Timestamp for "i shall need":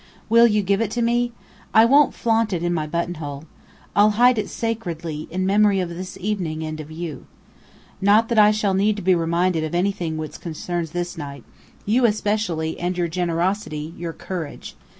8.39-8.95